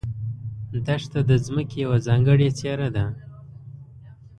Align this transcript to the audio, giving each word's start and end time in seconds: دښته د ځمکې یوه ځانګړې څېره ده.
دښته 0.85 1.19
د 1.29 1.31
ځمکې 1.45 1.77
یوه 1.85 1.97
ځانګړې 2.07 2.47
څېره 2.57 2.89
ده. 2.95 3.05